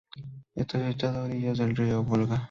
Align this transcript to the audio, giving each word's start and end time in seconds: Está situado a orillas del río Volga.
Está 0.55 0.83
situado 0.91 1.19
a 1.19 1.23
orillas 1.25 1.59
del 1.59 1.75
río 1.75 2.01
Volga. 2.03 2.39